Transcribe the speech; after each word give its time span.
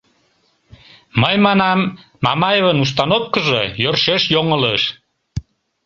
Мый 1.21 1.35
манам: 1.45 1.79
Мамаевын 2.25 2.77
установкыжо 2.85 3.61
йӧршеш 3.81 4.23
йоҥылыш. 4.33 4.83